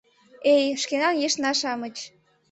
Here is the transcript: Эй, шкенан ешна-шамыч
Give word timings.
Эй, 0.53 0.65
шкенан 0.81 1.15
ешна-шамыч 1.27 1.95